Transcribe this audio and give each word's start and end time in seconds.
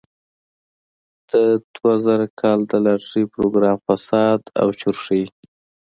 د 1.29 1.31
دوه 1.75 1.93
زره 2.05 2.25
کال 2.39 2.59
د 2.71 2.73
لاټرۍ 2.85 3.23
پروګرام 3.33 3.77
فساد 3.85 4.41
او 4.61 4.67
چور 4.79 4.95
ښيي. 5.03 5.25